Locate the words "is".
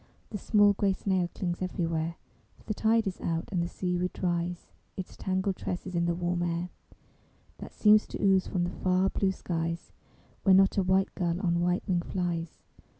3.05-3.21